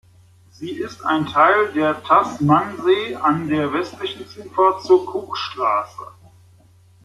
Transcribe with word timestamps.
Sie 0.49 0.71
ist 0.79 1.05
ein 1.05 1.27
Teil 1.27 1.73
der 1.73 2.01
Tasmansee 2.01 3.13
an 3.17 3.47
der 3.49 3.71
westlichen 3.71 4.27
Zufahrt 4.27 4.83
zur 4.83 5.07
Cookstraße. 5.15 6.07